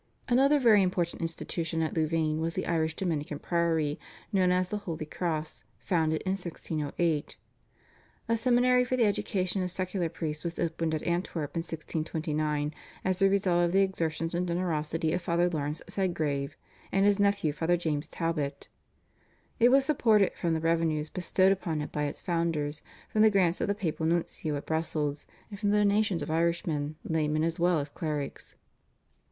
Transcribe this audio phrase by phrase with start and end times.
[0.27, 3.99] Another very important institution at Louvain was the Irish Dominican Priory
[4.33, 7.37] known as the Holy Cross founded in 1608.
[8.27, 12.73] A seminary for the education of secular priests was opened at Antwerp in 1629
[13.05, 16.57] as a result of the exertions and generosity of Father Laurence Sedgrave
[16.91, 18.69] and his nephew Father James Talbot.
[19.59, 23.61] It was supported from the revenues bestowed upon it by its founders, from the grants
[23.61, 27.77] of the papal nuncio at Brussels, and from the donations of Irishmen, laymen as well
[27.77, 28.55] as clerics.